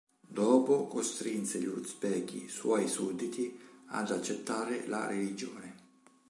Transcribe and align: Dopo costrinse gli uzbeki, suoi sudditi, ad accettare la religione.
Dopo 0.27 0.87
costrinse 0.87 1.59
gli 1.59 1.67
uzbeki, 1.67 2.47
suoi 2.49 2.87
sudditi, 2.87 3.55
ad 3.89 4.09
accettare 4.09 4.87
la 4.87 5.05
religione. 5.05 5.75